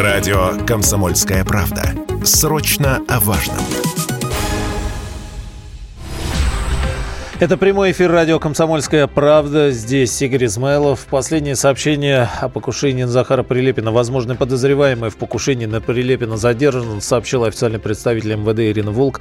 [0.00, 1.82] Радио «Комсомольская правда».
[2.24, 3.58] Срочно о важном.
[7.38, 9.70] Это прямой эфир радио «Комсомольская правда».
[9.70, 11.00] Здесь Игорь Измайлов.
[11.00, 13.92] Последнее сообщение о покушении на Захара Прилепина.
[13.92, 19.20] Возможный подозреваемый в покушении на Прилепина задержан, сообщил официальный представитель МВД Ирина Волк.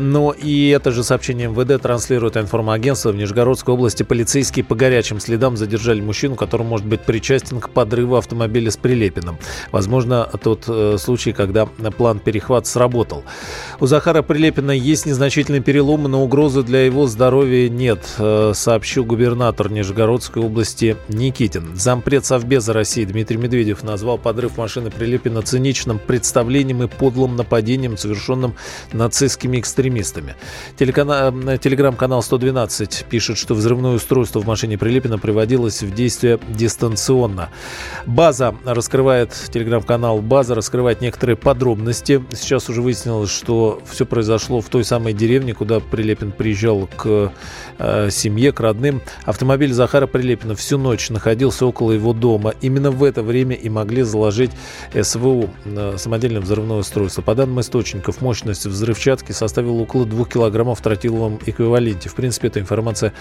[0.00, 3.10] Ну и это же сообщение МВД транслирует информагентство.
[3.10, 8.14] В Нижегородской области полицейские по горячим следам задержали мужчину, который может быть причастен к подрыву
[8.14, 9.38] автомобиля с Прилепиным.
[9.72, 13.24] Возможно, тот э, случай, когда план перехват сработал.
[13.80, 19.68] У Захара Прилепина есть незначительный перелом, но угрозы для его здоровья нет, э, сообщил губернатор
[19.68, 21.74] Нижегородской области Никитин.
[21.74, 28.54] Зампред Совбеза России Дмитрий Медведев назвал подрыв машины Прилепина циничным представлением и подлым нападением, совершенным
[28.92, 30.34] нацистскими экстремистами экстремистами.
[30.76, 37.48] Телеграм-канал 112 пишет, что взрывное устройство в машине Прилепина приводилось в действие дистанционно.
[38.06, 42.24] База раскрывает, телеграм-канал База раскрывает некоторые подробности.
[42.32, 47.32] Сейчас уже выяснилось, что все произошло в той самой деревне, куда Прилепин приезжал к
[47.78, 49.00] э, семье, к родным.
[49.24, 52.54] Автомобиль Захара Прилепина всю ночь находился около его дома.
[52.60, 54.50] Именно в это время и могли заложить
[55.00, 57.22] СВУ, э, самодельное взрывное устройство.
[57.22, 62.08] По данным источников, мощность взрывчатки составила около 2 килограммов в тротиловом эквиваленте.
[62.08, 63.12] В принципе, эта информация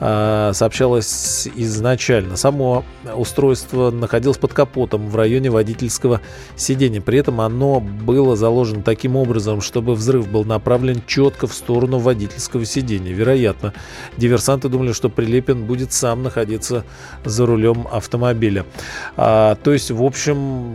[0.00, 2.36] э, сообщалась изначально.
[2.36, 6.20] Само устройство находилось под капотом в районе водительского
[6.56, 7.00] сидения.
[7.00, 12.64] При этом оно было заложено таким образом, чтобы взрыв был направлен четко в сторону водительского
[12.64, 13.12] сидения.
[13.12, 13.72] Вероятно,
[14.16, 16.84] диверсанты думали, что Прилепин будет сам находиться
[17.24, 18.66] за рулем автомобиля.
[19.16, 20.74] А, то есть, в общем,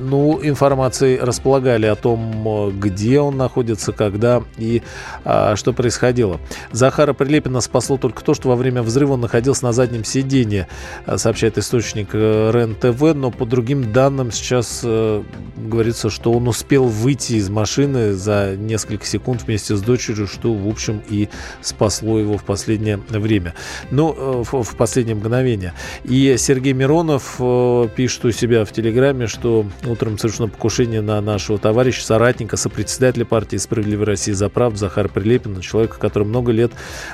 [0.00, 4.82] ну, информацией располагали о том, где он находится, когда и
[5.24, 6.40] а, что происходило.
[6.72, 10.68] Захара Прилепина спасло только то, что во время взрыва он находился на заднем сиденье,
[11.06, 15.22] а, сообщает источник э, РЕН-ТВ, но по другим данным сейчас э,
[15.56, 20.68] говорится, что он успел выйти из машины за несколько секунд вместе с дочерью, что, в
[20.68, 21.28] общем, и
[21.60, 23.54] спасло его в последнее время.
[23.90, 25.74] Ну, э, в, в последнее мгновение.
[26.04, 31.58] И Сергей Миронов э, пишет у себя в Телеграме, что утром совершено покушение на нашего
[31.58, 36.72] товарища, соратника, сопредседателя партии «Справедливой России за правду» Захара Прилепина, человека, который много лет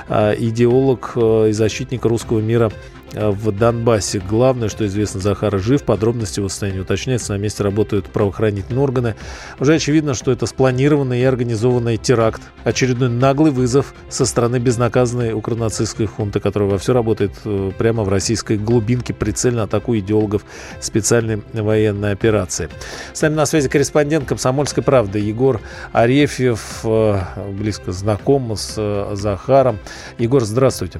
[0.09, 2.71] э, идеолог и защитник русского мира.
[2.71, 4.19] Э, в Донбассе.
[4.19, 5.83] Главное, что известно, Захар жив.
[5.83, 7.33] Подробности его состояния уточняются.
[7.33, 9.15] На месте работают правоохранительные органы.
[9.59, 12.41] Уже очевидно, что это спланированный и организованный теракт.
[12.63, 18.09] Очередной наглый вызов со стороны безнаказанной укронацистской хунты, которая во все работает э, прямо в
[18.09, 20.43] российской глубинке, прицельно атакуя идеологов
[20.79, 22.69] специальной военной операции.
[23.13, 25.61] С нами на связи корреспондент «Комсомольской правды» Егор
[25.93, 27.19] Арефьев, э,
[27.51, 29.79] близко знаком с Захаром.
[30.17, 30.99] Егор, здравствуйте.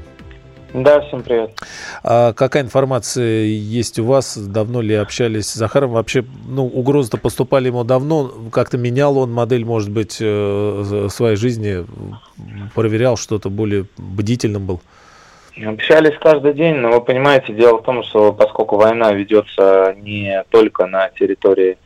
[0.83, 1.59] Да, всем привет.
[2.03, 4.37] А какая информация есть у вас?
[4.37, 5.89] Давно ли общались с Захаром?
[5.91, 8.31] Вообще, ну, угрозы-то поступали ему давно.
[8.51, 11.83] Как-то менял он модель, может быть, э, своей жизни?
[12.75, 14.81] Проверял что-то, более бдительным был?
[15.65, 20.85] Общались каждый день, но вы понимаете, дело в том, что поскольку война ведется не только
[20.85, 21.79] на территории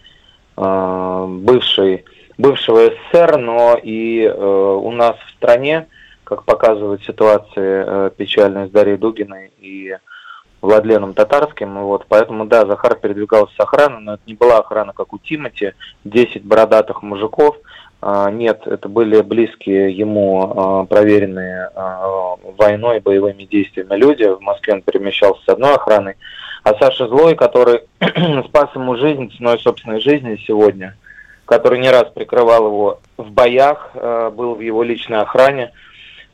[0.57, 2.03] э, бывшей,
[2.37, 5.87] бывшего СССР, но и э, у нас в стране,
[6.31, 9.97] как показывают ситуации э, печальные с Дарьей Дугиной и
[10.61, 11.77] Владленом Татарским.
[11.83, 15.73] Вот, поэтому, да, Захар передвигался с охраной, но это не была охрана, как у Тимати,
[16.05, 17.57] 10 бородатых мужиков.
[17.99, 24.23] А, нет, это были близкие ему а, проверенные а, войной, боевыми действиями люди.
[24.23, 26.15] В Москве он перемещался с одной охраной.
[26.63, 27.81] А Саша Злой, который
[28.47, 30.95] спас ему жизнь ценой собственной жизни сегодня,
[31.43, 35.73] который не раз прикрывал его в боях, был в его личной охране,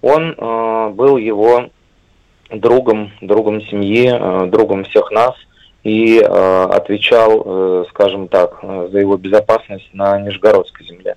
[0.01, 1.69] он э, был его
[2.49, 5.35] другом, другом семьи, э, другом всех нас
[5.83, 11.15] и э, отвечал, э, скажем так, э, за его безопасность на Нижегородской земле.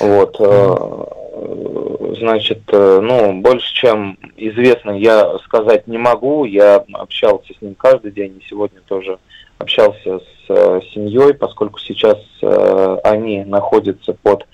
[0.00, 6.44] Вот, э, значит, э, ну, больше, чем известно, я сказать не могу.
[6.44, 9.18] Я общался с ним каждый день, и сегодня тоже
[9.58, 14.46] общался с э, семьей, поскольку сейчас э, они находятся под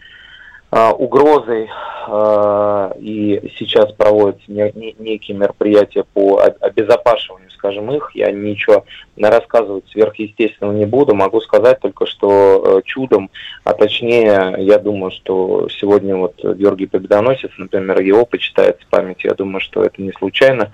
[0.75, 1.69] а, угрозой,
[2.09, 8.11] и сейчас проводятся некие мероприятия по обезопасиванию, скажем, их.
[8.15, 8.85] Я ничего
[9.17, 11.15] рассказывать сверхъестественного не буду.
[11.15, 13.31] Могу сказать только, что э, чудом,
[13.65, 19.61] а точнее, я думаю, что сегодня вот Георгий Победоносец, например, его почитается память, я думаю,
[19.61, 20.73] что это не случайно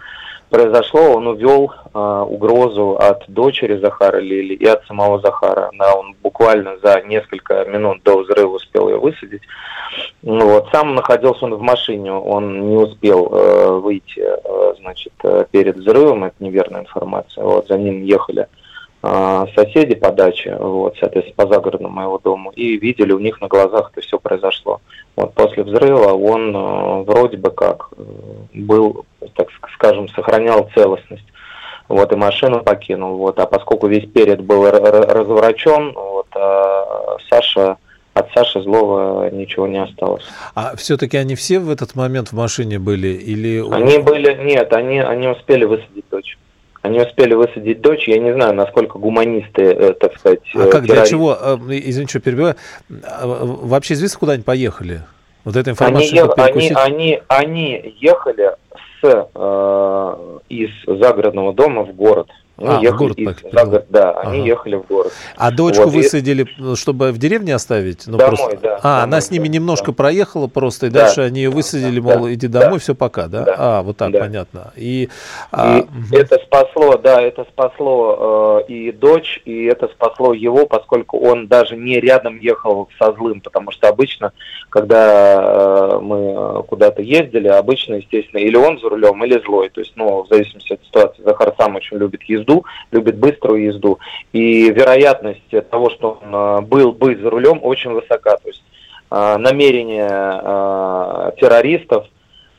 [0.48, 5.70] произошло, он увел э, угрозу от дочери Захара Лили и от самого Захара.
[5.78, 9.42] Да, он буквально за несколько минут до взрыва успел ее высадить.
[10.22, 10.68] Ну, вот.
[10.72, 16.24] Сам находился он в машине, он не успел э, выйти э, значит, э, перед взрывом,
[16.24, 17.44] это неверная информация.
[17.44, 18.46] Вот, за ним ехали а,
[19.00, 23.92] соседи по даче, вот, соответственно, по загородному моего дому, и видели у них на глазах
[23.92, 24.80] это все произошло.
[25.14, 28.02] Вот после взрыва он э, вроде бы как э,
[28.54, 29.04] был,
[29.34, 31.24] так скажем, сохранял целостность.
[31.88, 33.16] Вот, и машину покинул.
[33.16, 37.78] Вот, а поскольку весь перед был разворочен, вот, а Саша
[38.14, 40.24] от Саши злого ничего не осталось.
[40.54, 43.64] А все-таки они все в этот момент в машине были или?
[43.72, 46.36] Они были, нет, они они успели высадить дочь.
[46.82, 48.06] Они успели высадить дочь.
[48.06, 50.40] Я не знаю, насколько гуманисты, э, так сказать.
[50.54, 51.36] А как для чего?
[51.40, 52.56] Э, извините, что перебиваю.
[52.98, 55.02] Вообще известно, куда они поехали?
[55.44, 56.24] Вот эта информация.
[56.36, 58.50] Они, они, они, они ехали
[59.00, 62.28] с э, из загородного дома в город.
[62.58, 64.48] Они а, ехали в город, из, за, да, они ага.
[64.48, 65.12] ехали в город.
[65.36, 66.74] А дочку вот, высадили, и...
[66.74, 68.08] чтобы в деревне оставить?
[68.08, 68.56] Ну, домой, просто...
[68.56, 68.76] да.
[68.76, 69.92] А, домой, она с ними да, немножко да.
[69.92, 73.28] проехала просто, и да, дальше они ее высадили, да, мол, иди домой, да, все пока,
[73.28, 73.44] да?
[73.44, 73.54] да?
[73.56, 74.18] А, вот так, да.
[74.18, 74.72] понятно.
[74.74, 75.08] И, и
[75.52, 81.46] а, это спасло, да, это спасло э, и дочь, и это спасло его, поскольку он
[81.46, 84.32] даже не рядом ехал со злым, потому что обычно,
[84.70, 89.92] когда э, мы куда-то ездили, обычно, естественно, или он за рулем, или злой, то есть,
[89.94, 93.98] ну, в зависимости от ситуации, Захар сам очень любит езду, езду, любит быструю езду.
[94.32, 98.36] И вероятность того, что он а, был бы за рулем, очень высока.
[98.36, 98.62] То есть
[99.10, 102.06] а, намерения а, террористов,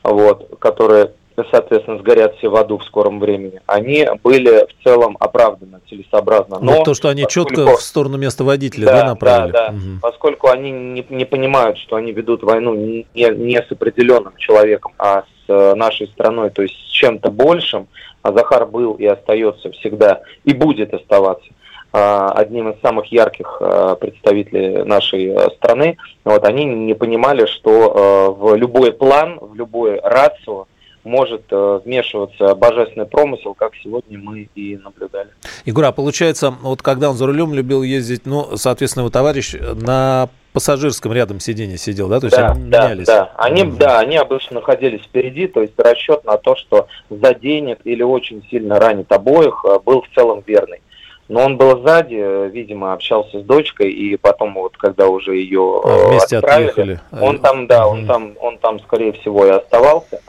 [0.02, 1.12] вот, которые
[1.50, 6.58] соответственно, сгорят все в аду в скором времени, они были в целом оправданы, целесообразно.
[6.60, 7.54] Но вот то, что они поскольку...
[7.54, 9.52] четко в сторону места водителя да, да, направили.
[9.52, 9.74] Да, да.
[9.74, 10.00] Угу.
[10.02, 15.22] Поскольку они не, не понимают, что они ведут войну не, не с определенным человеком, а
[15.22, 17.88] с э, нашей страной, то есть с чем-то большим,
[18.22, 21.48] а Захар был и остается всегда, и будет оставаться
[21.92, 27.70] а, одним из самых ярких а, представителей нашей э, страны, вот, они не понимали, что
[27.70, 30.68] э, в любой план, в любой рацию
[31.02, 35.30] может э, вмешиваться божественный промысел, как сегодня мы и наблюдали.
[35.64, 40.28] Егор, а получается, вот когда он за рулем любил ездить, ну, соответственно, его товарищ на
[40.52, 42.20] пассажирском рядом сиденье сидел, да?
[42.20, 43.06] То есть да, они да, менялись?
[43.06, 43.76] Да, они, mm-hmm.
[43.76, 48.78] да, они обычно находились впереди, то есть расчет на то, что заденет или очень сильно
[48.78, 50.80] ранит обоих, э, был в целом верный.
[51.28, 55.80] Но он был сзади, э, видимо, общался с дочкой, и потом вот, когда уже ее
[55.84, 57.00] а, вместе отправили, отъехали.
[57.20, 60.20] он там, да, он там, он там, скорее всего, и оставался.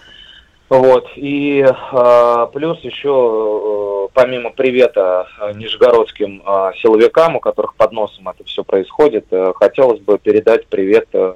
[0.71, 7.91] Вот, и э, плюс еще, э, помимо привета э, нижегородским э, силовикам, у которых под
[7.91, 11.33] носом это все происходит, э, хотелось бы передать привет э,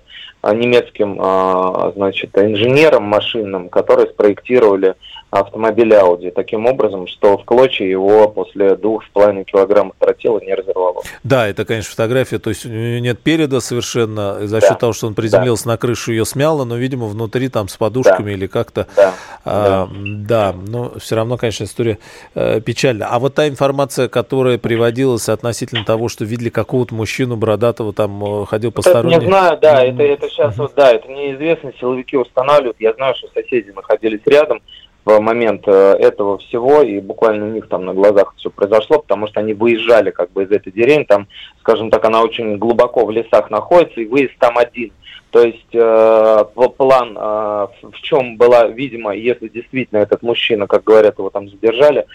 [0.53, 4.95] немецким, э, значит, инженерам машинным, которые спроектировали
[5.39, 10.53] автомобиль Audi таким образом, что в клочья его после двух с половиной килограммов тротила не
[10.53, 11.01] разорвало.
[11.23, 14.75] Да, это, конечно, фотография, то есть у нее нет переда совершенно, за счет да.
[14.75, 15.71] того, что он приземлился да.
[15.71, 18.31] на крышу, ее смяло, но, видимо, внутри там с подушками да.
[18.31, 18.87] или как-то.
[18.95, 19.13] Да.
[19.43, 20.53] А, да.
[20.53, 21.97] да, но все равно, конечно, история
[22.33, 23.07] э, печальная.
[23.07, 28.45] А вот та информация, которая приводилась относительно того, что видели какого-то мужчину бородатого, там э,
[28.45, 29.17] ходил посторонний.
[29.17, 32.77] Не знаю, да, это, это сейчас, вот, да, это неизвестно, силовики устанавливают.
[32.79, 34.61] Я знаю, что соседи находились рядом,
[35.05, 39.27] в момент э, этого всего, и буквально у них там на глазах все произошло, потому
[39.27, 41.27] что они выезжали как бы из этой деревни, там,
[41.59, 44.91] скажем так, она очень глубоко в лесах находится, и выезд там один.
[45.29, 46.45] То есть э,
[46.77, 52.07] план э, в чем была, видимо, если действительно этот мужчина, как говорят, его там задержали,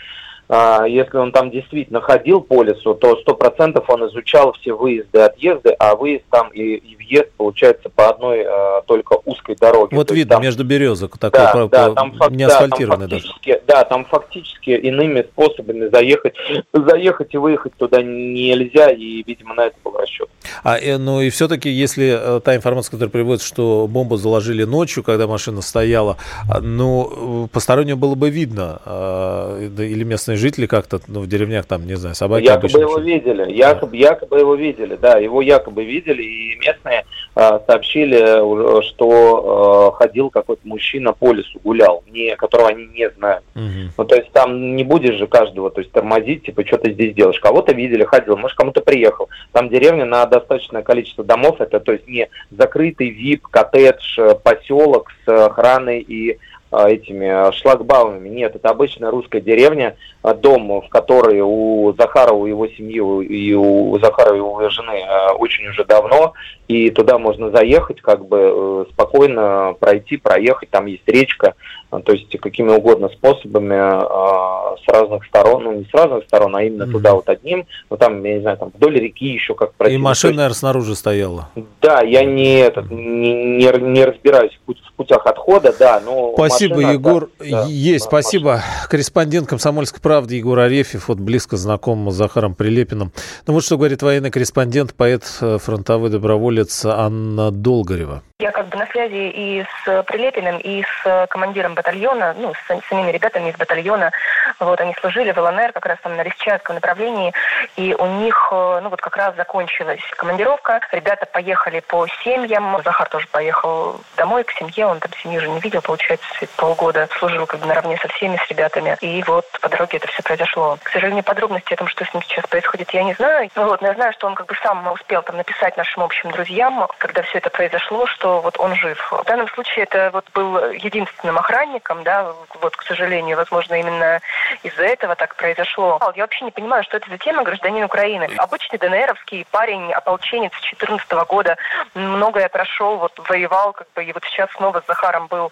[0.52, 5.18] а, если он там действительно ходил по лесу, то сто процентов он изучал все выезды
[5.18, 9.96] и отъезды, а выезд там и, и въезд получается по одной а, только узкой дороге.
[9.96, 13.30] Вот то видно там, между березок, такой да, по, да, там, не асфальтированный да, там
[13.44, 13.60] даже.
[13.66, 16.34] Да, там фактически иными способами заехать,
[16.72, 20.28] заехать и выехать туда нельзя, и, видимо, на это был расчет.
[20.62, 25.02] А, э, ну и все-таки, если э, та информация, которая приводится, что бомбу заложили ночью,
[25.02, 26.16] когда машина стояла,
[26.48, 31.86] а, ну, постороннего было бы видно, а, или местные жители как-то, ну, в деревнях там,
[31.86, 32.78] не знаю, собаки Якобы обычно...
[32.78, 36.99] его видели, якобы, якобы его видели, да, его якобы видели, и местные
[37.34, 43.44] э, сообщили, что э, ходил какой-то мужчина по лесу, гулял, не, которого они не знают.
[43.54, 43.92] Угу.
[43.98, 47.14] Ну, то есть там не будешь же каждого, то есть тормозить, типа, что ты здесь
[47.14, 47.40] делаешь.
[47.40, 49.28] Кого-то видели, ходил, может, кому-то приехал.
[49.52, 55.10] Там деревня на достаточное количество домов, это, то есть не закрытый вип, коттедж, э, поселок
[55.24, 56.38] с охраной и
[56.72, 58.28] этими шлагбаумами.
[58.28, 64.34] Нет, это обычная русская деревня, дом, в который у Захарова, его семьи и у Захарова
[64.34, 65.02] и его жены
[65.38, 66.34] очень уже давно.
[66.70, 71.54] И туда можно заехать, как бы э, спокойно пройти, проехать, там есть речка,
[71.90, 76.54] а, то есть какими угодно способами а, с разных сторон, ну не с разных сторон,
[76.54, 76.92] а именно mm-hmm.
[76.92, 79.96] туда вот одним, ну там, я не знаю, там вдоль реки еще как пройти.
[79.96, 81.48] И машина, наверное, снаружи стояла.
[81.82, 86.32] Да, я не, этот, не, не, не разбираюсь в, путь, в путях отхода, да, но
[86.34, 87.30] Спасибо, машина, Егор.
[87.40, 88.50] Да, есть, да, спасибо.
[88.50, 88.88] Машина.
[88.88, 93.12] Корреспондент «Комсомольской правды» Егор Арефьев, вот близко знаком с Захаром Прилепиным.
[93.48, 98.22] Ну вот что говорит военный корреспондент, поэт, э, фронтовой доброволец Анна Долгорева.
[98.40, 103.12] Я как бы на связи и с Прилепиным, и с командиром батальона, ну, с самими
[103.12, 104.12] ребятами из батальона.
[104.58, 107.34] Вот, они служили в ЛНР как раз там на Лисчатском направлении,
[107.76, 110.80] и у них, э, ну, вот как раз закончилась командировка.
[110.90, 112.80] Ребята поехали по семьям.
[112.82, 117.44] Захар тоже поехал домой к семье, он там семью уже не видел, получается, полгода служил
[117.44, 118.96] как бы наравне со всеми, с ребятами.
[119.02, 120.78] И вот по дороге это все произошло.
[120.82, 123.50] К сожалению, подробности о том, что с ним сейчас происходит, я не знаю.
[123.54, 126.86] Вот, но я знаю, что он как бы сам успел там написать нашим общим друзьям,
[126.96, 128.98] когда все это произошло, что вот он жив.
[129.10, 134.20] В данном случае это вот был единственным охранником, да, вот, к сожалению, возможно, именно
[134.62, 135.98] из-за этого так произошло.
[136.14, 138.28] Я вообще не понимаю, что это за тема гражданин Украины.
[138.36, 141.56] Обычный ДНРовский парень, ополченец 14 года,
[141.94, 145.50] многое прошел, вот воевал, как бы, и вот сейчас снова с Захаром был.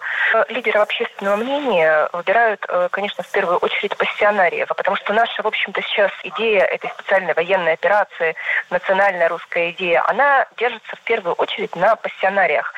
[0.49, 5.81] Лидеры общественного мнения выбирают, э, конечно, в первую очередь пассионариев, потому что наша, в общем-то,
[5.81, 8.35] сейчас идея этой специальной военной операции,
[8.69, 12.68] национальная русская идея, она держится в первую очередь на пассионариях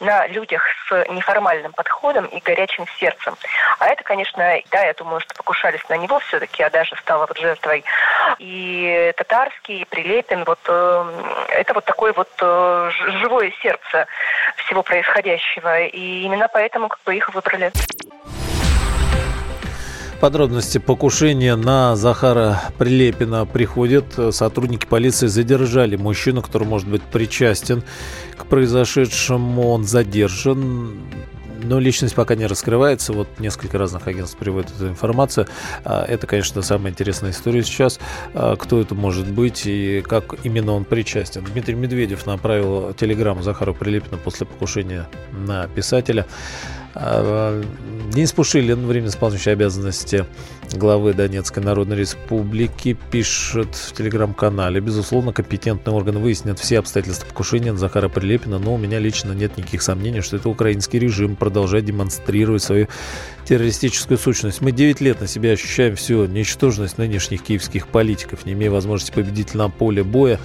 [0.00, 3.36] на людях с неформальным подходом и горячим сердцем.
[3.78, 4.38] А это, конечно,
[4.70, 7.84] да, я думаю, что покушались на него все-таки, а даже стала вот жертвой.
[8.38, 12.90] И Татарский, и Прилепин, вот э, это вот такое вот э,
[13.20, 14.06] живое сердце
[14.56, 15.82] всего происходящего.
[15.82, 17.72] И именно поэтому как бы их выбрали.
[20.20, 24.04] Подробности покушения на Захара Прилепина приходят.
[24.32, 27.82] Сотрудники полиции задержали мужчину, который может быть причастен
[28.36, 29.70] к произошедшему.
[29.70, 30.98] Он задержан
[31.62, 33.12] но личность пока не раскрывается.
[33.12, 35.46] Вот несколько разных агентств приводят эту информацию.
[35.84, 37.98] А, это, конечно, самая интересная история сейчас.
[38.34, 41.44] А, кто это может быть и как именно он причастен.
[41.44, 46.26] Дмитрий Медведев направил телеграмму Захару Прилепину после покушения на писателя.
[46.94, 47.62] А,
[48.12, 50.26] Денис Пушилин, временно исполняющий обязанности
[50.72, 54.80] главы Донецкой Народной Республики, пишет в телеграм-канале.
[54.80, 59.56] Безусловно, компетентные органы выяснят все обстоятельства покушения на Захара Прилепина, но у меня лично нет
[59.56, 62.88] никаких сомнений, что это украинский режим продолжает демонстрировать свою
[63.44, 64.60] террористическую сущность.
[64.60, 69.54] Мы 9 лет на себя ощущаем всю ничтожность нынешних киевских политиков, не имея возможности победить
[69.54, 70.38] на поле боя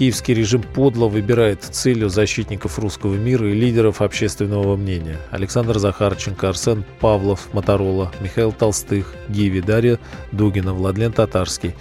[0.00, 5.18] киевский режим подло выбирает целью защитников русского мира и лидеров общественного мнения.
[5.30, 9.98] Александр Захарченко, Арсен Павлов, Моторола, Михаил Толстых, Гиви, Дарья
[10.32, 11.74] Дугина, Владлен Татарский.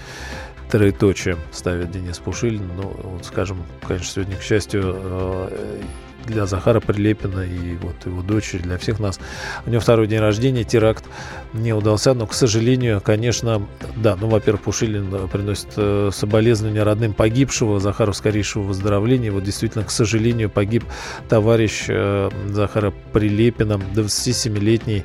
[0.69, 2.69] Троеточие ставит Денис Пушилин.
[2.75, 5.81] Ну, вот, скажем, конечно, сегодня, к счастью, э,
[6.25, 9.19] для Захара Прилепина и вот его дочери, для всех нас.
[9.65, 11.05] У него второй день рождения, теракт
[11.53, 17.79] не удался, но, к сожалению, конечно, да, ну, во-первых, Пушилин приносит э, соболезнования родным погибшего,
[17.79, 19.31] Захару скорейшего выздоровления.
[19.31, 20.83] Вот действительно, к сожалению, погиб
[21.27, 25.03] товарищ э, Захара Прилепина, 27-летний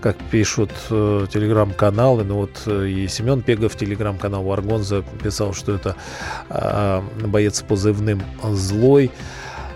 [0.00, 5.96] как пишут э, телеграм-каналы, ну вот э, и Семен Пегов, телеграм-канал Варгон записал, что это
[6.50, 9.10] э, боец позывным «Злой».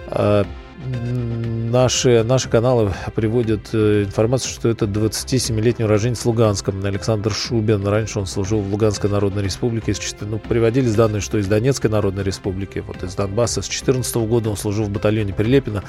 [0.08, 0.44] Э,
[0.82, 1.61] Mm.
[1.72, 7.84] Наши, наши каналы приводят э, информацию, что это 27-летний уроженец Луганска, Александр Шубин.
[7.86, 9.94] Раньше он служил в Луганской Народной Республике.
[10.20, 13.62] Ну, приводились данные, что из Донецкой Народной Республики, вот из Донбасса.
[13.62, 15.82] С 2014 года он служил в батальоне Прилепина.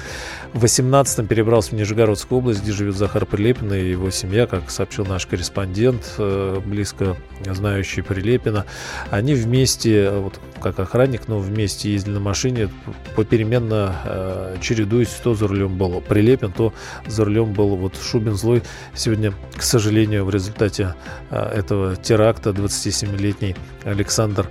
[0.54, 5.06] В 18-м перебрался в Нижегородскую область, где живет Захар Прилепин и его семья, как сообщил
[5.06, 8.66] наш корреспондент, э, близко знающий Прилепина.
[9.12, 12.70] Они вместе, вот как охранник, но вместе ездили на машине,
[13.16, 16.74] попеременно э, чередуясь, то за рулем был Прилепин, то
[17.08, 18.64] за рулем был вот Шубин Злой.
[18.94, 20.96] Сегодня, к сожалению, в результате
[21.30, 24.50] э, этого теракта 27-летний Александр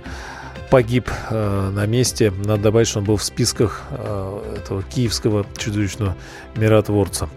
[0.73, 2.31] погиб э, на месте.
[2.31, 6.15] Надо добавить, что он был в списках э, этого киевского чудовищного
[6.55, 7.29] миротворца,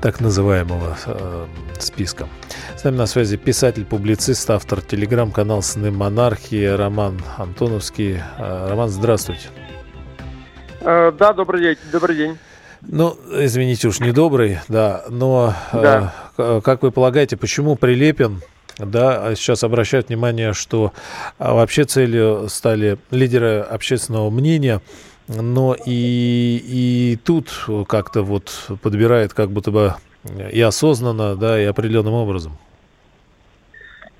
[0.00, 1.46] так называемого э,
[1.80, 2.28] списка.
[2.76, 8.20] С нами на связи писатель, публицист, автор телеграм-канал «Сны монархии» Роман Антоновский.
[8.38, 9.48] Э, Роман, здравствуйте.
[10.80, 11.76] Э, да, добрый день.
[11.90, 12.38] Добрый день.
[12.82, 16.14] Ну, извините уж, недобрый, да, но да.
[16.38, 18.42] Э, как вы полагаете, почему Прилепин
[18.78, 20.92] да, а сейчас обращают внимание, что
[21.38, 24.82] а, вообще целью стали лидеры общественного мнения,
[25.28, 29.94] но и, и тут как-то вот подбирает как будто бы
[30.52, 32.58] и осознанно, да, и определенным образом.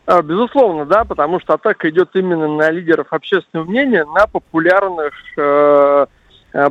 [0.07, 6.07] А, безусловно, да, потому что атака идет именно на лидеров общественного мнения, на популярных э,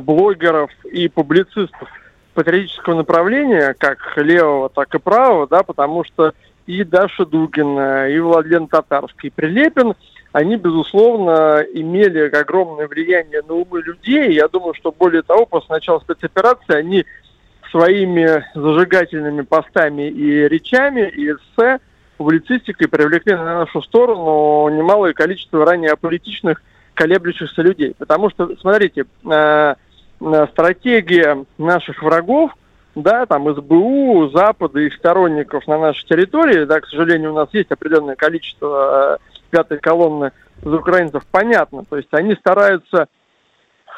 [0.00, 1.88] блогеров и публицистов
[2.34, 6.32] патриотического направления, как левого, так и правого, да, потому что
[6.66, 9.94] и Даша Дугина, и Владлен Татарский, и Прилепин,
[10.32, 14.34] они, безусловно, имели огромное влияние на умы людей.
[14.34, 17.06] Я думаю, что более того, после начала спецоперации они
[17.70, 21.78] своими зажигательными постами и речами, и эссе,
[22.16, 26.62] публицистикой привлекли на нашу сторону немалое количество ранее аполитичных
[26.96, 27.94] колеблющихся людей.
[27.96, 29.74] Потому что, смотрите, э,
[30.20, 32.50] э, стратегия наших врагов–
[32.96, 37.70] да, там СБУ, Запада и сторонников на нашей территории, да, к сожалению, у нас есть
[37.70, 43.06] определенное количество э, пятой колонны из украинцев, понятно, то есть они стараются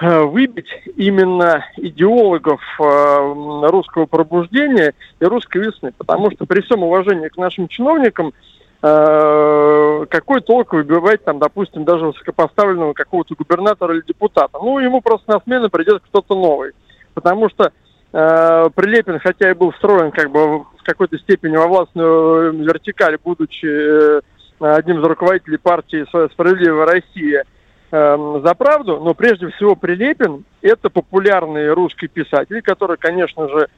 [0.01, 7.67] выбить именно идеологов русского пробуждения и русской весны, потому что при всем уважении к нашим
[7.67, 8.33] чиновникам
[8.81, 14.57] какой толк выбивать там, допустим, даже высокопоставленного какого-то губернатора или депутата?
[14.61, 16.73] Ну, ему просто на смену придет кто-то новый,
[17.15, 17.73] потому что
[18.13, 23.67] Э, Прилепин, хотя и был встроен как бы в какой-то степени во властную вертикаль, будучи
[23.67, 24.21] э,
[24.61, 27.45] одним из руководителей партии «Справедливая Россия»
[27.91, 33.69] эм, за правду, но прежде всего Прилепин– это популярный русский писатель, который, конечно же,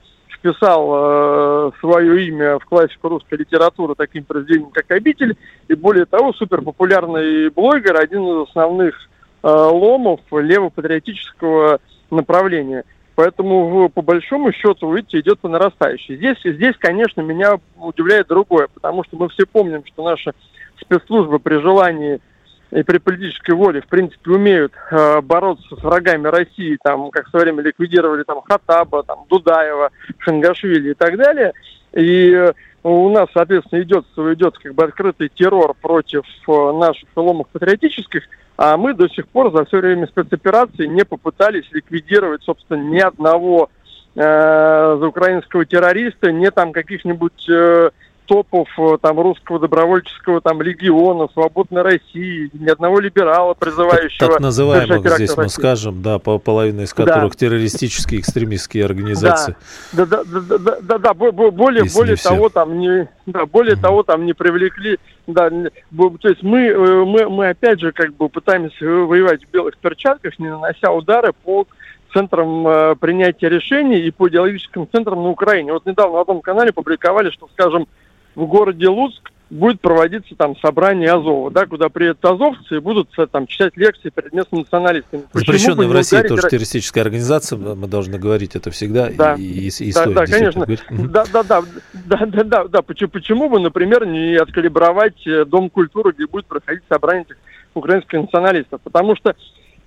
[0.41, 5.37] вписал э, свое имя в классику русской литературы таким произведением, как «Обитель»,
[5.69, 8.95] и более того, суперпопулярный блогер, один из основных
[9.43, 11.79] э, ломов левопатриотического
[12.11, 12.85] направления–
[13.21, 16.17] Поэтому, по большому счету, видите, идет по нарастающей.
[16.17, 20.33] Здесь, здесь, конечно, меня удивляет другое, потому что мы все помним, что наши
[20.81, 22.21] спецслужбы при желании
[22.71, 27.31] и при политической воле, в принципе, умеют э, бороться с врагами России, там, как в
[27.31, 31.53] свое время ликвидировали там Хатаба, там, Дудаева, Шангашвили и так далее.
[31.93, 32.53] И э,
[32.85, 38.23] у нас, соответственно, идет, идет как бы открытый террор против э, наших ломов патриотических,
[38.57, 43.69] а мы до сих пор за все время спецоперации не попытались ликвидировать, собственно, ни одного
[44.15, 47.91] э, украинского террориста, не там каких-нибудь э,
[48.31, 54.21] топов э, там русского добровольческого там легиона, свободной России, ни одного либерала, призывающего...
[54.21, 57.39] Так, так называемых здесь мы скажем, да, по половина из которых да.
[57.39, 59.57] террористические экстремистские организации.
[59.93, 63.83] Да, да, да, да, да, да, да более, более того, там не, да, более угу.
[63.83, 68.29] того, там не привлекли, да, то есть мы, э, мы, мы опять же как бы
[68.29, 71.67] пытаемся воевать в белых перчатках, не нанося удары по
[72.13, 75.73] центрам э, принятия решений и по идеологическим центрам на Украине.
[75.73, 77.89] Вот недавно на одном канале публиковали, что, скажем,
[78.35, 83.27] в городе Луцк будет проводиться там собрание Азова, да, куда приедут азовцы и будут э,
[83.27, 85.25] там читать лекции перед местными националистами.
[85.33, 89.35] Запрещенная в России тоже террористическая организация, мы должны говорить это всегда да.
[89.35, 90.67] и, и, и да, да, конечно.
[90.91, 91.63] Да, да, да,
[92.07, 92.83] да, да, да, да.
[92.83, 97.37] Почему, почему бы, например, не откалибровать э, Дом культуры, где будет проходить собрание этих
[97.75, 98.81] украинских националистов?
[98.83, 99.35] Потому что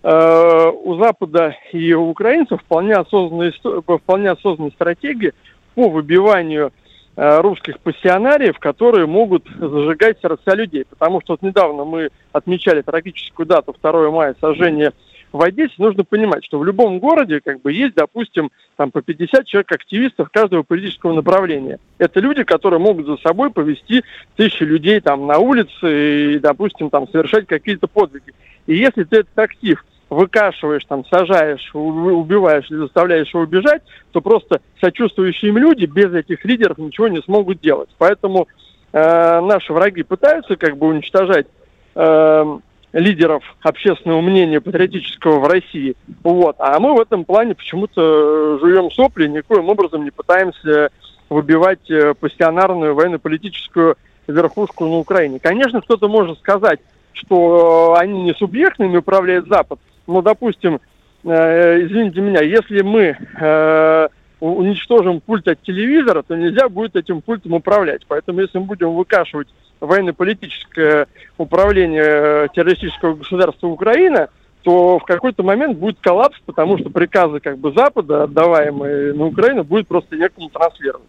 [0.03, 5.33] э, у Запада и у украинцев вполне осознанные, вполне осознанные стратегии
[5.73, 6.73] по выбиванию
[7.15, 10.85] русских пассионариев, которые могут зажигать сердца людей.
[10.89, 14.93] Потому что вот недавно мы отмечали трагическую дату 2 мая сожжения
[15.31, 19.47] в Одессе, нужно понимать, что в любом городе как бы есть, допустим, там по 50
[19.47, 21.79] человек активистов каждого политического направления.
[21.97, 24.03] Это люди, которые могут за собой повести
[24.35, 28.31] тысячи людей там на улице и, допустим, там совершать какие-то подвиги.
[28.67, 34.61] И если ты этот актив выкашиваешь, там, сажаешь, убиваешь или заставляешь его убежать, то просто
[34.79, 37.89] сочувствующие им люди без этих лидеров ничего не смогут делать.
[37.97, 38.47] Поэтому
[38.91, 41.47] э, наши враги пытаются как бы уничтожать
[41.95, 42.59] э,
[42.93, 45.95] лидеров общественного мнения патриотического в России.
[46.23, 46.55] Вот.
[46.59, 50.89] А мы в этом плане почему-то жуем сопли, никоим образом не пытаемся
[51.29, 53.97] выбивать э, пассионарную военно-политическую
[54.27, 55.39] верхушку на Украине.
[55.39, 56.79] Конечно, кто-то может сказать,
[57.13, 60.79] что они не субъектными управляет Запад, ну, допустим,
[61.23, 64.07] э, извините меня, если мы э,
[64.39, 68.01] уничтожим пульт от телевизора, то нельзя будет этим пультом управлять.
[68.07, 69.47] Поэтому если мы будем выкашивать
[69.79, 74.29] военно-политическое управление э, террористического государства Украина,
[74.63, 79.63] то в какой-то момент будет коллапс, потому что приказы как бы Запада, отдаваемые на Украину,
[79.63, 81.07] будет просто некому транслировать.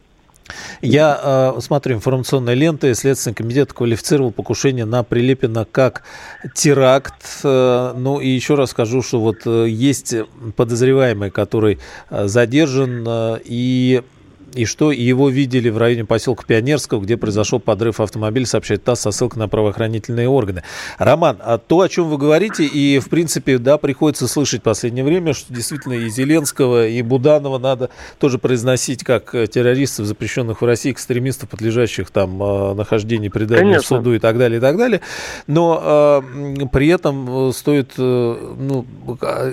[0.82, 2.94] Я э, смотрю информационные ленты.
[2.94, 6.02] Следственный комитет квалифицировал покушение на Прилепина как
[6.54, 7.40] теракт.
[7.42, 10.14] Э, ну и еще раз скажу, что вот э, есть
[10.56, 11.78] подозреваемый, который
[12.10, 14.02] э, задержан, э, и
[14.54, 19.10] и что его видели в районе поселка Пионерского, где произошел подрыв автомобиля, сообщает ТАСС со
[19.10, 20.62] ссылкой на правоохранительные органы.
[20.98, 25.04] Роман, а то, о чем вы говорите, и, в принципе, да, приходится слышать в последнее
[25.04, 30.92] время, что действительно и Зеленского, и Буданова надо тоже произносить как террористов, запрещенных в России,
[30.92, 35.00] экстремистов, подлежащих там э, нахождению предания в суду и так далее, и так далее.
[35.46, 38.86] Но э, при этом стоит, э, ну,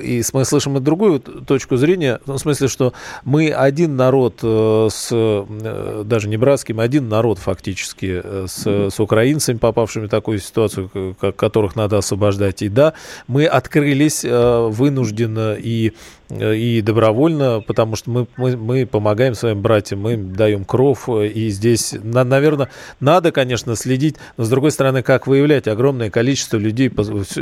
[0.03, 4.89] и мы слышим и другую точку зрения, в том смысле, что мы один народ э,
[4.91, 10.39] с, э, даже не братским, один народ фактически э, с, с украинцами, попавшими в такую
[10.39, 12.61] ситуацию, которых надо освобождать.
[12.61, 12.93] И да,
[13.27, 15.93] мы открылись вынужденно и
[16.39, 21.93] и добровольно, потому что мы, мы, мы помогаем своим братьям, мы даем кров, и здесь,
[22.01, 26.91] на, наверное, надо, конечно, следить, но, с другой стороны, как выявлять, огромное количество людей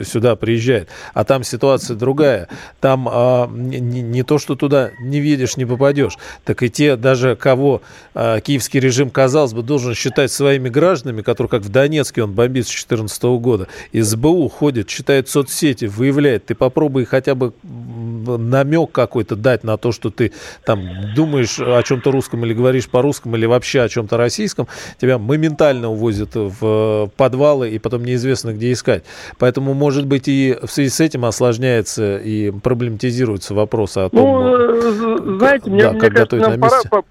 [0.04, 2.47] сюда приезжает, а там ситуация другая,
[2.80, 7.36] там а, не, не то, что туда не видишь, не попадешь, так и те, даже
[7.36, 7.82] кого
[8.15, 12.65] а, киевский режим, казалось бы, должен считать своими гражданами, которые, как в Донецке, он бомбит
[12.65, 19.63] с 2014 года, СБУ ходит, читает соцсети, выявляет, ты попробуй хотя бы намек какой-то дать
[19.63, 20.31] на то, что ты
[20.65, 24.67] там думаешь о чем-то русском или говоришь по-русскому или вообще о чем-то российском,
[24.99, 29.03] тебя моментально увозят в подвалы и потом неизвестно где искать.
[29.37, 34.55] Поэтому, может быть, и в связи с этим осложняется и проблематизируется вопрос о том, ну,
[34.55, 37.03] э, знаете, мне, да, мне кажется, нам пора,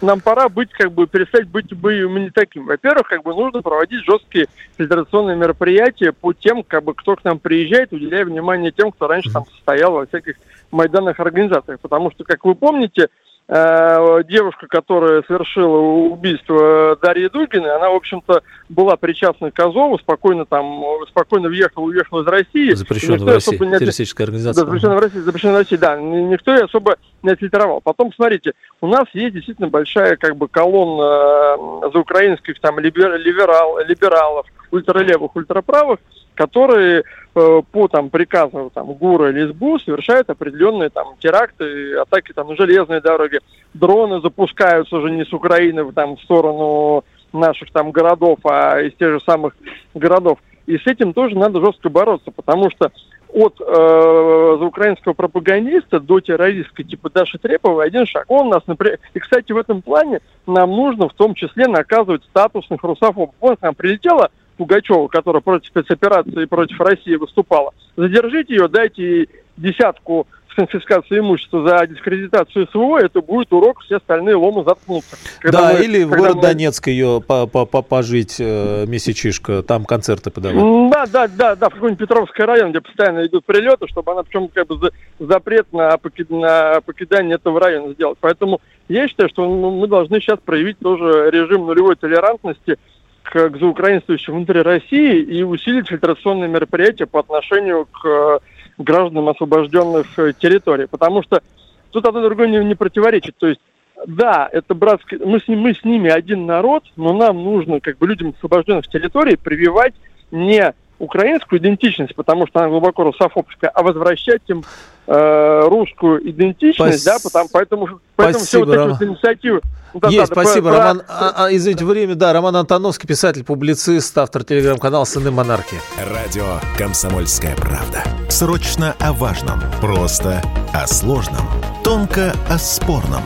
[0.00, 2.66] нам пора быть, как бы, перестать быть бы не таким.
[2.66, 7.38] Во-первых, как бы нужно проводить жесткие фильтрационные мероприятия по тем, как бы, кто к нам
[7.38, 10.36] приезжает, уделяя внимание тем, кто раньше там состоял во всяких
[10.70, 11.80] майданных организациях.
[11.80, 13.08] Потому что, как вы помните,
[13.48, 20.82] девушка, которая совершила убийство Дарьи Дугиной, она, в общем-то, была причастна к Азову, спокойно там,
[21.08, 22.72] спокойно въехала, уехала из России.
[22.72, 23.78] Запрещенная в России, не...
[23.78, 24.64] террористическая организация.
[24.64, 25.96] Да, запрещенная в России, запрещенная в России, да.
[25.96, 27.80] Никто ее особо не отфильтровал.
[27.82, 33.78] Потом, смотрите, у нас есть действительно большая как бы колонна э, за украинских там либерал,
[33.84, 36.00] либералов, ультралевых, ультраправых,
[36.34, 37.04] которые
[37.34, 42.56] э, по там приказу там ГУРа или СБУ совершают определенные там теракты, атаки там на
[42.56, 43.40] железные дороги,
[43.74, 49.10] дроны запускаются уже не с Украины там в сторону наших там городов, а из тех
[49.12, 49.54] же самых
[49.94, 50.38] городов.
[50.66, 52.90] И с этим тоже надо жестко бороться, потому что
[53.32, 58.26] от э, украинского пропагандиста до террористской типа Даши Треповой один шаг.
[58.28, 58.98] Он нас, например...
[59.14, 63.34] И, кстати, в этом плане нам нужно в том числе наказывать статусных русофобов.
[63.40, 67.72] К нам прилетела Пугачева, которая против спецоперации против России выступала.
[67.96, 73.96] Задержите ее, дайте ей десятку с конфискацией имущества за дискредитацию СВО, это будет урок, все
[73.96, 75.16] остальные ломы заткнутся.
[75.40, 76.42] Когда да, мы, или в город мы...
[76.42, 80.90] Донецк ее по -по -по пожить, э, месячишка, там концерты подавать.
[80.90, 84.48] Да, да, да, да, в какой-нибудь Петровский район, где постоянно идут прилеты, чтобы она причем
[84.48, 88.18] как бы за, запрет на, покид, на покидание этого района сделать.
[88.20, 92.76] Поэтому я считаю, что мы должны сейчас проявить тоже режим нулевой толерантности,
[93.22, 98.38] к, заукраинствующим внутри России и усилить фильтрационные мероприятия по отношению к э,
[98.78, 100.86] гражданам освобожденных э, территорий.
[100.86, 101.42] Потому что
[101.90, 103.36] тут одно другое не, не противоречит.
[103.38, 103.60] То есть,
[104.06, 108.06] да, это братское, мы с, мы с ними один народ, но нам нужно, как бы
[108.06, 109.94] людям освобожденных территорий, прививать
[110.30, 114.64] не украинскую идентичность, потому что она глубоко русофобская, а возвращать им
[115.08, 117.22] э, русскую идентичность, Пас...
[117.22, 119.60] да, потому, поэтому, поэтому все вот эти вот инициативы.
[119.94, 121.02] Да, Есть, да, спасибо, про, Роман.
[121.08, 125.78] А, а, извините, время, да, Роман Антоновский, писатель, публицист, автор телеграм-канала «Сыны монархии».
[126.14, 128.02] Радио «Комсомольская правда».
[128.30, 130.40] Срочно о важном, просто
[130.72, 131.46] о сложном,
[131.84, 133.22] тонко о спорном,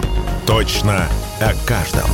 [0.47, 1.05] точно
[1.41, 2.11] о каждом.